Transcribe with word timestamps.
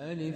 ألف 0.00 0.34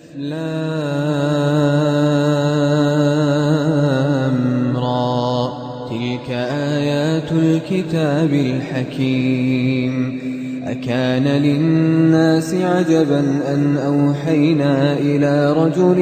را. 4.76 5.48
تلك 5.90 6.30
آيات 6.30 7.32
الكتاب 7.32 8.32
الحكيم. 8.32 10.20
أكان 10.64 11.24
للناس 11.24 12.54
عجبا 12.54 13.20
أن 13.54 13.76
أوحينا 13.76 14.92
إلى 14.92 15.52
رجل 15.52 15.98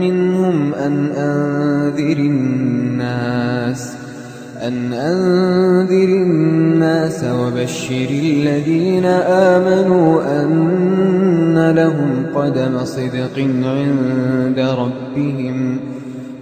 منهم 0.00 0.74
أن 0.74 1.06
أنذر 1.06 2.16
الناس. 2.16 3.92
أن 4.62 4.92
أنذر 4.92 6.08
الناس 6.08 7.24
وبشر 7.24 8.08
الذين 8.10 9.04
آمنوا 9.04 10.42
أن 10.42 10.76
لهم 11.56 12.26
قدم 12.34 12.84
صدق 12.84 13.38
عند 13.64 14.60
ربهم 14.78 15.80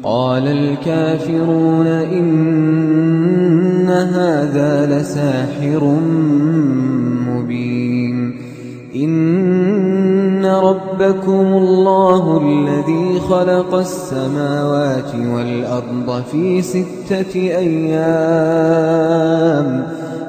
قال 0.02 0.46
الكافرون 0.46 1.86
إن 1.86 3.88
هذا 3.88 4.86
لساحر 4.86 5.84
مبين 7.28 8.36
إن 8.96 10.46
ربكم 10.46 11.46
الله 11.52 12.40
الذي 12.42 13.20
خلق 13.20 13.74
السماوات 13.74 15.14
والأرض 15.14 16.22
في 16.32 16.62
ستة 16.62 17.34
أيام 17.36 19.14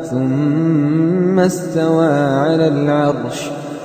ثم 0.09 1.40
استوى 1.40 2.13
على 2.13 2.67
العرش 2.67 3.49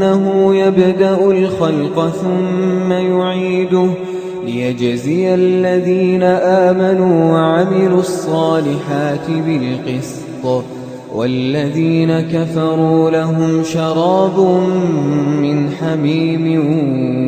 إنه 0.00 0.54
يبدأ 0.54 1.30
الخلق 1.30 2.08
ثم 2.08 2.92
يعيده 2.92 3.90
ليجزي 4.46 5.34
الذين 5.34 6.22
آمنوا 6.22 7.32
وعملوا 7.32 8.00
الصالحات 8.00 9.30
بالقسط 9.46 10.64
والذين 11.14 12.20
كفروا 12.20 13.10
لهم 13.10 13.62
شراب 13.64 14.38
من 15.42 15.70
حميم 15.70 16.64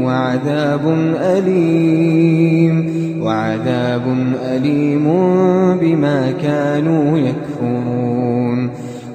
وعذاب 0.05 0.89
أليم 1.21 2.93
وعذاب 3.23 4.03
أليم 4.45 5.05
بما 5.81 6.31
كانوا 6.43 7.19
يكفرون 7.19 8.42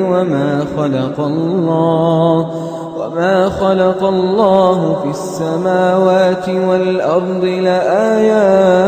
وما 0.04 0.66
خلق 0.78 1.20
الله 1.20 2.52
وما 2.98 3.50
خلق 3.50 4.04
الله 4.04 5.00
في 5.04 5.10
السماوات 5.10 6.50
والأرض 6.50 7.44
لآيات 7.44 8.82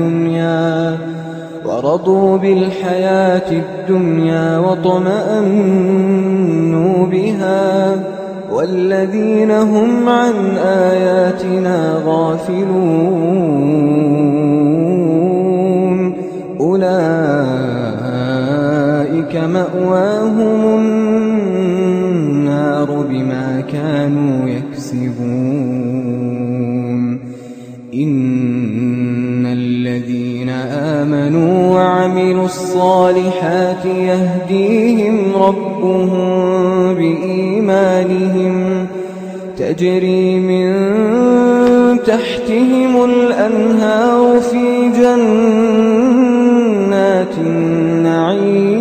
الدنيا 0.00 0.98
ورضوا 1.66 2.38
بالحياة 2.38 3.50
الدنيا 3.52 4.58
واطمأنوا 4.58 5.06
بها 7.06 7.96
والذين 8.52 9.50
هم 9.50 10.08
عن 10.08 10.56
آياتنا 10.64 12.02
غافلون 12.06 12.60
أولئك 16.60 16.90
مأواهم 19.36 20.78
النار 20.78 22.10
بما 23.10 23.60
كانوا 23.72 24.48
يكسبون 24.48 25.39
الصالحات 33.10 33.84
يهديهم 33.84 35.32
ربهم 35.36 36.94
بإيمانهم 36.94 38.86
تجري 39.58 40.38
من 40.38 40.70
تحتهم 42.06 43.04
الأنهار 43.04 44.40
في 44.40 44.88
جنات 44.98 45.38
النعيم 47.46 48.80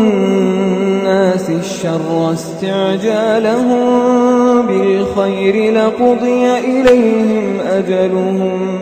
الشر 1.50 2.32
استعجالهم 2.32 3.86
بالخير 4.66 5.72
لقضي 5.74 6.58
إليهم 6.58 7.44
أجلهم. 7.72 8.79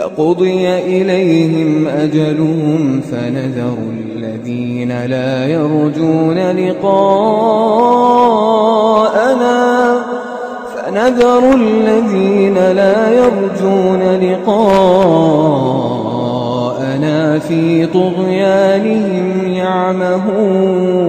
لقضي 0.00 0.68
إليهم 0.68 1.88
أجلهم 1.88 3.00
فنذر 3.00 3.76
الذين 4.16 5.04
لا 5.06 5.46
يرجون 5.46 6.38
لقاءنا 6.50 7.60
فنذر 10.74 11.54
الذين 11.54 12.54
لا 12.54 13.10
يرجون 13.12 14.02
لقاءنا 14.20 15.20
في 17.38 17.86
طغيانهم 17.86 19.52
يعمهون. 19.52 21.00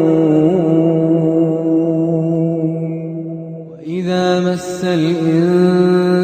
وإذا 3.71 4.39
مس 4.39 4.83
الإنسان 4.83 6.00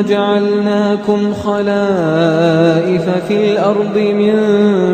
جعلناكم 0.00 1.34
خلائف 1.44 3.10
في 3.28 3.52
الأرض 3.52 3.96
من 3.96 4.34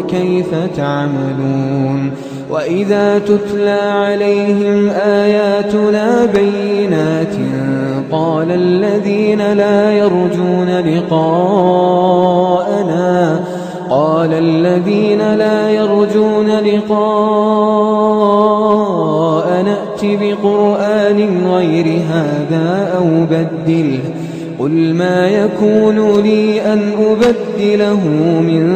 كيف 0.00 0.54
تعملون. 0.76 2.10
وإذا 2.50 3.18
تتلى 3.18 3.70
عليهم 3.70 4.88
آياتنا 4.88 6.24
بينات 6.24 7.34
قال 8.12 8.50
الذين 8.50 9.52
لا 9.52 9.92
يرجون 9.92 10.68
لقاءنا 10.80 11.56
قال 13.90 14.32
الذين 14.32 15.34
لا 15.34 15.70
يرجون 15.70 16.46
لقاء 16.50 17.06
نأت 19.62 20.00
بقرآن 20.02 21.46
غير 21.46 22.00
هذا 22.10 22.94
أو 22.98 23.04
بدله 23.30 24.00
قل 24.58 24.94
ما 24.94 25.28
يكون 25.28 26.20
لي 26.20 26.72
أن 26.72 26.92
أبدله 26.98 28.04
من 28.40 28.66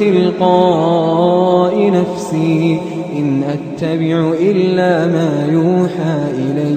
تلقاء 0.00 1.90
نفسي 1.90 2.80
إن 3.18 3.42
أتبع 3.42 4.32
إلا 4.40 5.06
ما 5.06 5.46
يوحى 5.52 6.18
إلي 6.38 6.76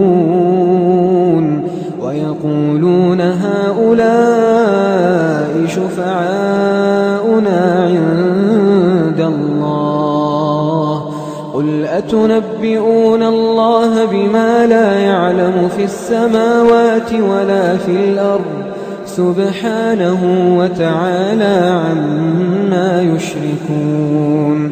ويقولون 2.43 3.21
هؤلاء 3.21 4.01
شفعاؤنا 5.67 7.09
عند 7.83 9.19
الله 9.19 11.11
قل 11.53 11.85
أتنبئون 11.85 13.23
الله 13.23 14.05
بما 14.05 14.65
لا 14.67 14.99
يعلم 14.99 15.69
في 15.77 15.83
السماوات 15.83 17.13
ولا 17.13 17.77
في 17.77 17.91
الأرض 17.91 18.71
سبحانه 19.05 20.55
وتعالى 20.57 21.81
عما 21.85 23.01
يشركون 23.15 24.71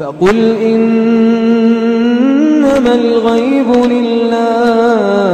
فقل 0.00 0.56
إنما 0.62 0.94
الغيب 2.94 3.70
لله. 3.92 5.26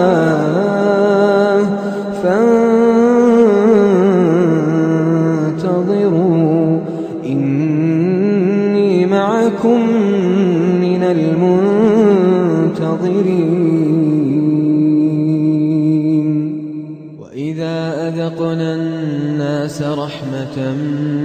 الناس 19.63 19.83
رحمة 19.83 20.73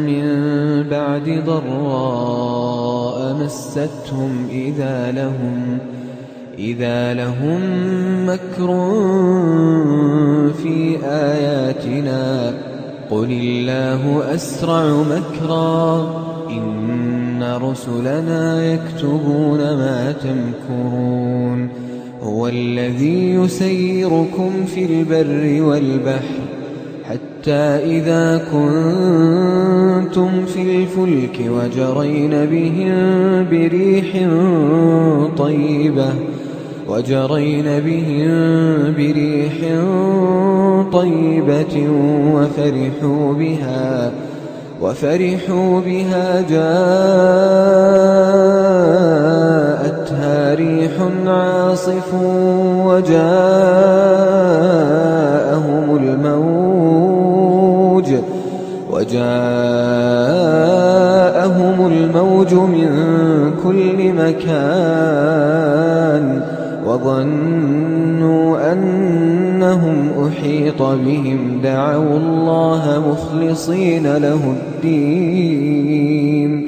من 0.06 0.26
بعد 0.90 1.44
ضراء 1.46 3.34
مستهم 3.34 4.48
إذا 4.52 5.12
لهم 5.12 5.78
إذا 6.58 7.14
لهم 7.14 7.62
مكر 8.30 8.68
في 10.54 10.98
آياتنا. 11.04 12.54
قل 13.10 13.32
الله 13.32 14.34
أسرع 14.36 14.86
مكرا 14.86 16.10
إن 16.50 17.58
رسلنا 17.62 18.74
يكتبون 18.74 19.58
ما 19.58 20.12
تمكرون. 20.12 21.70
هو 22.24 22.48
الذي 22.48 23.34
يسيركم 23.34 24.66
في 24.66 24.86
البر 24.86 25.64
والبحر. 25.64 26.57
حتى 27.48 27.80
إذا 27.98 28.42
كنتم 28.52 30.32
في 30.46 30.62
الفلك 30.62 31.40
وجرين 31.50 32.46
بهم 32.46 32.96
بريح 33.52 34.30
طيبة 35.38 36.10
وجرين 36.88 37.64
بهم 37.64 38.30
بريح 38.98 39.54
طيبة 40.92 41.90
وفرحوا 42.34 43.34
بها 43.34 44.12
وفرحوا 44.82 45.82
بها 45.82 46.42
جاءتها 46.50 46.76
ريح 50.56 50.92
عاصف 51.28 52.14
وجاءهم 52.86 53.97
وجاءهم 59.08 60.68
الموج 61.88 62.54
من 62.54 62.90
كل 63.64 64.14
مكان 64.14 65.38
وظنوا 66.86 68.72
أن 68.72 69.08
أنهم 69.58 70.28
أحيط 70.28 70.82
بهم 70.82 71.60
دعوا 71.64 72.18
الله 72.18 73.04
مخلصين 73.12 74.18
له 74.18 74.56
الدين 74.84 76.68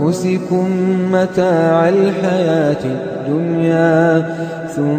أنفسكم 0.00 0.66
متاع 1.12 1.88
الحياة 1.88 2.84
الدنيا 2.84 4.28
ثم 4.76 4.94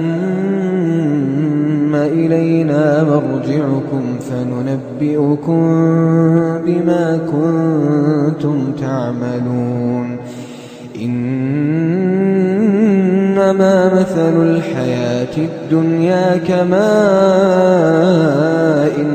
إلينا 1.96 3.04
مرجعكم 3.04 4.20
فننبئكم 4.20 5.64
بما 6.66 7.20
كنتم 7.32 8.72
تعملون. 8.82 10.18
إنما 10.96 11.60
مثل 13.94 14.36
الحياة 14.44 15.38
الدنيا 15.38 16.38
كماء 16.48 16.80
إن 19.00 19.12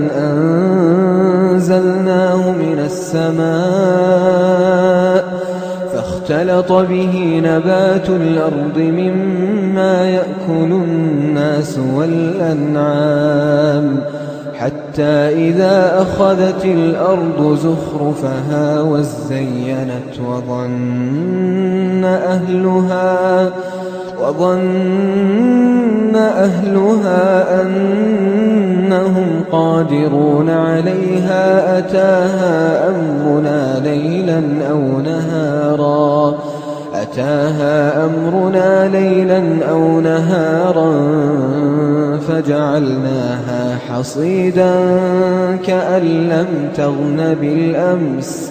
أنزلناه 1.51 2.53
من 2.53 2.79
السماء 2.85 3.45
فاختلط 6.29 6.73
به 6.73 7.43
نبات 7.45 8.09
الأرض 8.09 8.79
مما 8.79 10.11
يأكل 10.11 10.73
الناس 10.73 11.79
والأنعام 11.95 14.01
حتى 14.55 15.49
إذا 15.49 16.03
أخذت 16.03 16.65
الأرض 16.65 17.59
زخرفها 17.63 18.81
وزينت 18.81 20.21
وظن 20.29 22.05
أهلها 22.05 23.51
وظن 24.23 26.17
أهلها 26.17 27.63
أنهم 27.63 29.27
قادرون 29.53 30.51
عليها 30.51 31.79
أتاها 31.79 32.89
أمرنا 32.89 33.81
ليلا 33.85 34.43
أو 34.71 34.81
نهارا. 35.01 36.35
أتاها 36.95 38.05
أمرنا 38.05 38.89
ليلا 38.89 39.43
أو 39.71 40.01
نهارا 40.01 40.93
فجعلناها 42.29 43.79
حصيدا 43.89 44.73
كأن 45.67 46.03
لم 46.03 46.47
تغن 46.77 47.37
بالأمس. 47.41 48.51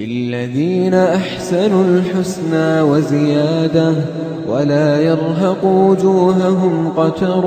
للذين 0.00 0.94
أحسنوا 0.94 1.84
الحسنى 1.84 2.80
وزيادة 2.80 3.92
ولا 4.48 5.00
يرهق 5.02 5.64
وجوههم 5.64 6.88
قتر 6.96 7.46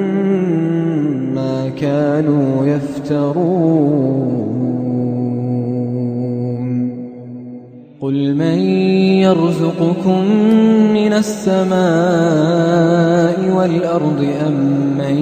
كانوا 2.01 2.65
يفترون. 2.65 4.41
قل 8.01 8.35
من 8.35 8.59
يرزقكم 9.25 10.25
من 10.93 11.13
السماء 11.13 11.77
والأرض 13.57 14.27
أم 14.47 14.57
من 14.97 15.15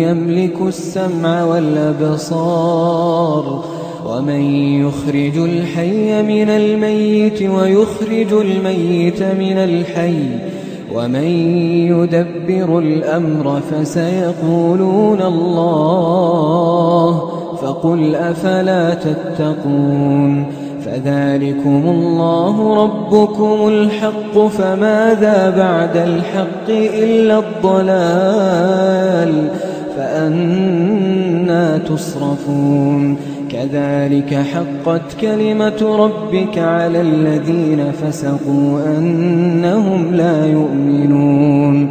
يملك 0.00 0.56
السمع 0.66 1.44
والأبصار 1.44 2.84
ومن 4.06 4.40
يخرج 4.84 5.36
الحي 5.38 6.22
من 6.22 6.48
الميت 6.48 7.42
ويخرج 7.42 8.32
الميت 8.32 9.22
من 9.22 9.56
الحي 9.56 10.55
ومن 10.96 11.24
يدبر 11.92 12.78
الأمر 12.78 13.60
فسيقولون 13.70 15.22
الله 15.22 17.30
فقل 17.62 18.14
أفلا 18.14 18.94
تتقون 18.94 20.46
فذلكم 20.84 21.82
الله 21.86 22.84
ربكم 22.84 23.68
الحق 23.68 24.38
فماذا 24.38 25.50
بعد 25.50 25.96
الحق 25.96 26.68
إلا 26.68 27.38
الضلال 27.38 29.48
فأنا 29.96 31.78
تصرفون 31.78 33.16
كذلك 33.66 34.34
حقت 34.34 35.20
كلمة 35.20 35.96
ربك 35.98 36.58
على 36.58 37.00
الذين 37.00 37.92
فسقوا 37.92 38.98
أنهم 38.98 40.14
لا 40.14 40.46
يؤمنون. 40.46 41.90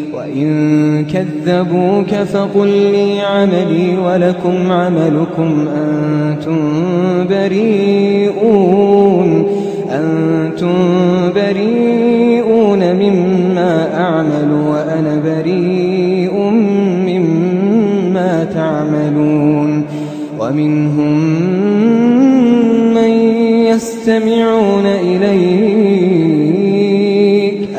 وإن 0.31 1.05
كذبوك 1.05 2.15
فقل 2.15 2.67
لي 2.67 3.21
عملي 3.21 3.97
ولكم 3.97 4.71
عملكم 4.71 5.67
أنتم 5.67 6.59
بريئون 7.29 8.81
أنتم 9.89 10.73
بريئون 11.35 12.95
مما 12.95 14.01
أعمل 14.01 14.51
وأنا 14.51 15.21
بريء 15.25 16.33
مما 17.07 18.43
تعملون. 18.53 19.85
ومنهم 20.41 21.17
من 22.93 23.11
يستمعون 23.65 24.85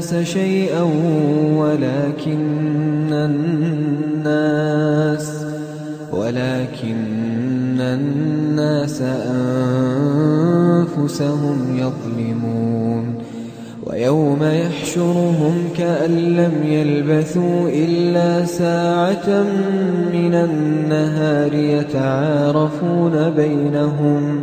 الناس 0.00 0.14
شيئا 0.28 0.82
ولكن 1.56 3.12
الناس 4.22 4.64
ولكن 6.12 7.80
الناس 7.80 9.02
أنفسهم 10.96 11.76
يظلمون 11.76 13.14
ويوم 13.86 14.42
يحشرهم 14.42 15.68
كأن 15.78 16.10
لم 16.10 16.52
يلبثوا 16.64 17.68
إلا 17.68 18.44
ساعة 18.44 19.42
من 20.12 20.34
النهار 20.34 21.54
يتعارفون 21.54 23.30
بينهم 23.30 24.42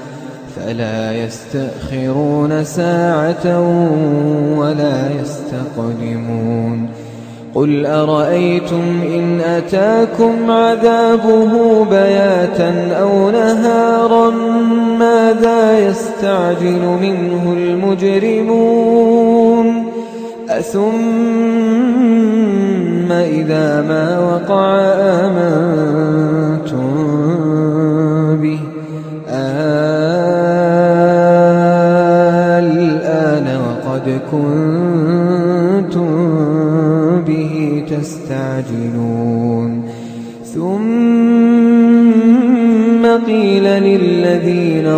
فلا 0.55 1.13
يستأخرون 1.13 2.63
ساعة 2.63 3.59
ولا 4.57 5.09
يستقدمون. 5.21 6.89
قل 7.55 7.85
أرأيتم 7.85 9.01
إن 9.01 9.41
أتاكم 9.41 10.51
عذابه 10.51 11.85
بياتا 11.85 12.97
أو 13.01 13.31
نهارا 13.31 14.29
ماذا 14.99 15.79
يستعجل 15.79 16.97
منه 17.01 17.53
المجرمون؟ 17.57 19.21
أثم 20.49 20.81
إذا 23.11 23.81
ما 23.81 24.19
وقع 24.19 24.77
آمنتم 25.25 26.50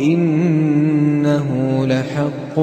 إنه 0.00 1.46
لحق. 1.86 2.58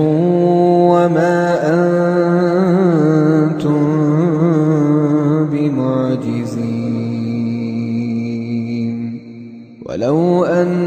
ولو 9.97 10.45
أن 10.45 10.77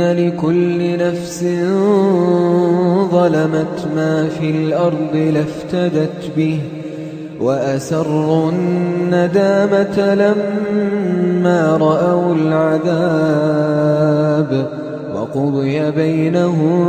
لكل 0.00 0.98
نفس 0.98 1.44
ظلمت 3.10 3.88
ما 3.96 4.28
في 4.28 4.50
الأرض 4.50 5.16
لافتدت 5.16 6.30
به 6.36 6.60
وأسروا 7.40 8.50
الندامة 8.50 10.14
لما 10.14 11.76
رأوا 11.76 12.34
العذاب 12.34 13.76
وقضي 15.14 15.90
بينهم 15.90 16.86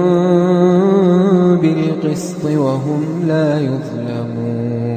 بالقسط 1.62 2.46
وهم 2.46 3.24
لا 3.28 3.60
يظلمون 3.60 4.97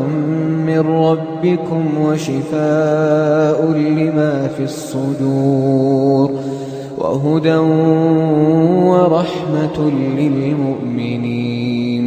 من 0.66 0.80
ربكم 0.80 1.84
وشفاء 2.02 3.72
لما 3.72 4.48
في 4.58 4.64
الصدور 4.64 6.32
وهدى 6.98 7.58
ورحمة 8.88 9.92
للمؤمنين. 10.18 12.06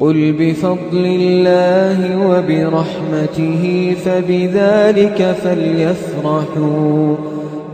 قل 0.00 0.32
بفضل 0.38 1.04
الله 1.20 1.98
وبرحمته 2.26 3.94
فبذلك 4.04 5.36
فليفرحوا. 5.44 7.16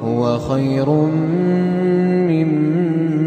هو 0.05 0.38
خير 0.38 0.88
مما 2.31 3.17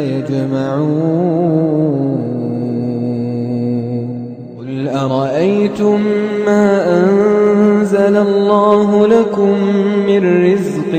يجمعون. 0.00 1.54
قل 4.58 4.88
أرأيتم 4.88 6.00
ما 6.46 7.00
أنزل 7.00 8.16
الله 8.16 9.06
لكم 9.06 9.54
من 10.06 10.52
رزق 10.52 10.92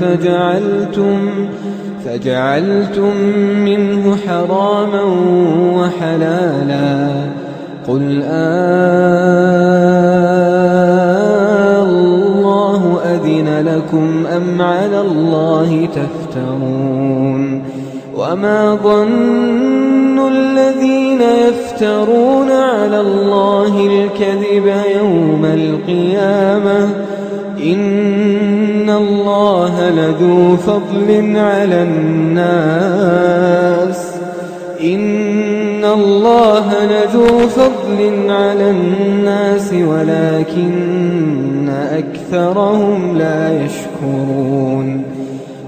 فجعلتم 0.00 1.18
فجعلتم 2.04 3.16
منه 3.64 4.16
حراما 4.26 5.02
وحلالا. 5.76 7.08
قل 7.88 8.22
آه 8.24 9.42
الله 11.82 13.00
أذن 13.04 13.48
لكم 13.66 14.26
أم 14.36 14.62
على 14.62 15.00
الله 15.00 15.88
تفترون. 15.94 17.01
وما 18.32 18.74
ظن 18.74 20.28
الذين 20.28 21.20
يفترون 21.20 22.50
على 22.50 23.00
الله 23.00 23.86
الكذب 23.86 24.72
يوم 24.96 25.44
القيامة 25.44 26.88
إن 27.62 28.90
الله 28.90 29.90
لذو 29.90 30.56
فضل 30.56 31.36
على 31.36 31.82
الناس 31.82 32.92
إن 34.80 35.84
الله 35.84 36.72
لذو 36.84 37.48
فضل 37.48 38.30
على 38.30 38.70
الناس 38.70 39.72
ولكن 39.72 41.68
أكثرهم 41.68 43.18
لا 43.18 43.64
يشكرون 43.64 45.02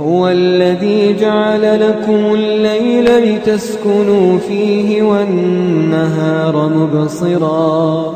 هو 0.00 0.28
الذي 0.28 1.16
جعل 1.20 1.80
لكم 1.80 2.34
الليل 2.34 3.04
لتسكنوا 3.04 4.38
فيه 4.38 5.02
والنهار 5.02 6.68
مبصرا. 6.68 8.14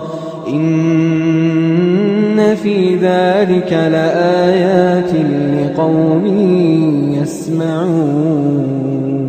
إن 0.49 2.57
في 2.63 2.97
ذلك 2.97 3.73
لآيات 3.73 5.11
لقوم 5.57 6.27
يسمعون. 7.23 9.22